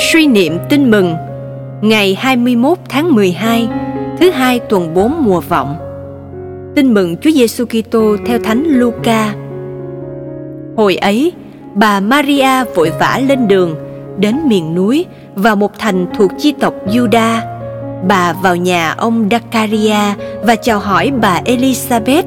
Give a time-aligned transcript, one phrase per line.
[0.00, 1.14] Suy niệm tin mừng
[1.82, 3.68] Ngày 21 tháng 12
[4.20, 5.76] Thứ hai tuần 4 mùa vọng
[6.76, 9.34] Tin mừng Chúa Giêsu Kitô theo Thánh Luca
[10.76, 11.32] Hồi ấy,
[11.74, 13.74] bà Maria vội vã lên đường
[14.18, 17.40] đến miền núi vào một thành thuộc chi tộc Juda.
[18.08, 22.24] Bà vào nhà ông Dakaria và chào hỏi bà Elizabeth.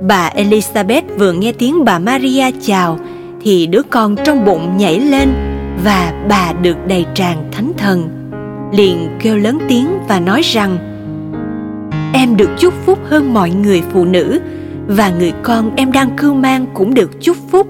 [0.00, 2.98] Bà Elizabeth vừa nghe tiếng bà Maria chào
[3.42, 5.49] thì đứa con trong bụng nhảy lên
[5.84, 8.08] và bà được đầy tràn thánh thần.
[8.72, 10.78] Liền kêu lớn tiếng và nói rằng,
[12.12, 14.40] Em được chúc phúc hơn mọi người phụ nữ,
[14.86, 17.66] và người con em đang cưu mang cũng được chúc phúc.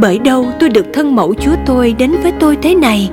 [0.00, 3.10] Bởi đâu tôi được thân mẫu chúa tôi đến với tôi thế này?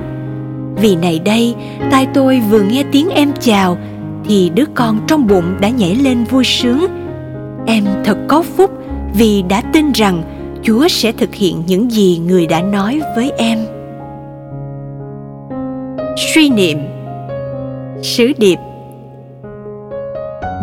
[0.76, 1.54] Vì này đây,
[1.90, 3.78] tai tôi vừa nghe tiếng em chào,
[4.28, 6.86] thì đứa con trong bụng đã nhảy lên vui sướng.
[7.66, 8.70] Em thật có phúc
[9.14, 10.22] vì đã tin rằng
[10.62, 13.58] chúa sẽ thực hiện những gì người đã nói với em
[16.16, 16.78] suy niệm,
[18.02, 18.58] sứ điệp.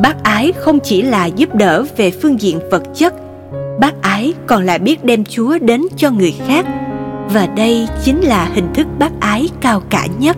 [0.04, 3.14] Bác ái không chỉ là giúp đỡ về phương diện vật chất,
[3.80, 6.66] bác ái còn là biết đem chúa đến cho người khác,
[7.34, 10.38] và đây chính là hình thức bác ái cao cả nhất.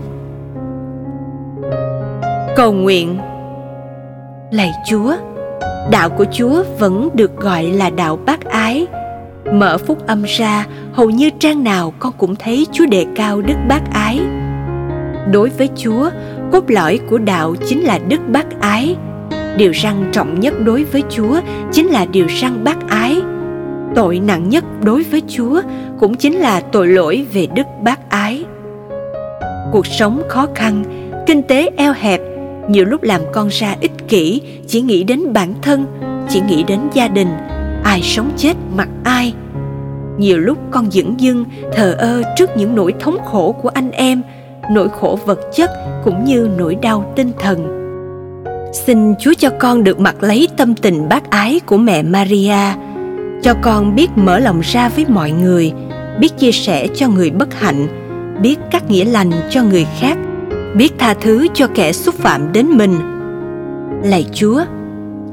[2.56, 3.18] Cầu nguyện.
[4.52, 5.14] Lạy chúa,
[5.92, 8.88] đạo của chúa vẫn được gọi là đạo bác ái.
[9.52, 13.56] Mở phúc âm ra, hầu như trang nào con cũng thấy chúa đề cao đức
[13.68, 14.20] bác ái
[15.32, 16.10] đối với chúa,
[16.52, 18.96] cốt lõi của đạo chính là đức bác ái.
[19.58, 21.40] Điều răn trọng nhất đối với chúa
[21.72, 23.22] chính là điều răn bác ái.
[23.96, 25.62] Tội nặng nhất đối với chúa
[26.00, 28.46] cũng chính là tội lỗi về đức bác ái.
[29.72, 30.84] Cuộc sống khó khăn,
[31.28, 32.22] kinh tế eo hẹp,
[32.70, 35.86] nhiều lúc làm con ra ích kỷ, chỉ nghĩ đến bản thân,
[36.30, 37.30] chỉ nghĩ đến gia đình,
[37.84, 39.34] ai sống chết mặc ai.
[40.18, 44.22] Nhiều lúc con dửng dưng thờ ơ trước những nỗi thống khổ của anh em
[44.74, 45.70] nỗi khổ vật chất
[46.04, 47.78] cũng như nỗi đau tinh thần.
[48.74, 52.74] Xin chúa cho con được mặc lấy tâm tình bác ái của mẹ maria,
[53.42, 55.72] cho con biết mở lòng ra với mọi người,
[56.20, 57.88] biết chia sẻ cho người bất hạnh,
[58.42, 60.18] biết cắt nghĩa lành cho người khác,
[60.76, 62.96] biết tha thứ cho kẻ xúc phạm đến mình.
[64.04, 64.62] Lạy chúa,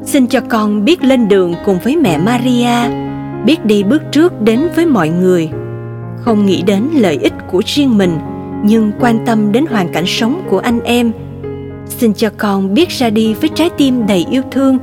[0.04, 2.90] xin cho con biết lên đường cùng với mẹ maria,
[3.44, 5.48] biết đi bước trước đến với mọi người,
[6.20, 8.18] không nghĩ đến lợi ích của riêng mình
[8.64, 11.12] nhưng quan tâm đến hoàn cảnh sống của anh em,
[11.86, 14.78] xin cho con biết ra đi với trái tim đầy yêu thương,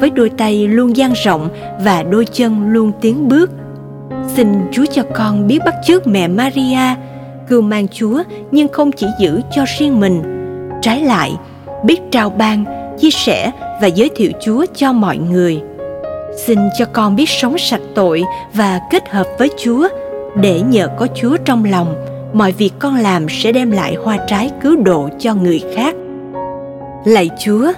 [0.00, 1.48] với đôi tay luôn dang rộng
[1.84, 3.50] và đôi chân luôn tiến bước.
[4.36, 6.94] Xin chúa cho con biết bắt chước mẹ maria,
[7.48, 10.22] cưu mang chúa nhưng không chỉ giữ cho riêng mình.
[10.82, 11.32] Trái lại,
[11.84, 12.64] biết trao ban,
[12.98, 13.50] chia sẻ
[13.80, 15.60] và giới thiệu chúa cho mọi người.
[16.46, 18.22] Xin cho con biết sống sạch tội
[18.54, 19.88] và kết hợp với chúa
[20.40, 21.94] để nhờ có chúa trong lòng
[22.32, 25.94] mọi việc con làm sẽ đem lại hoa trái cứu độ cho người khác.
[27.04, 27.72] Lạy chúa,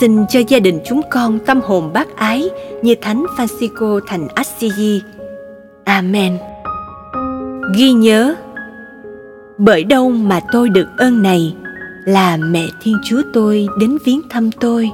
[0.00, 2.50] xin cho gia đình chúng con tâm hồn bác ái
[2.82, 5.00] như thánh francisco thành assisi.
[5.84, 6.38] Amen.
[7.76, 8.34] Ghi nhớ,
[9.58, 11.56] bởi đâu mà tôi được ơn này,
[12.04, 14.90] là mẹ thiên chúa tôi đến viếng thăm tôi.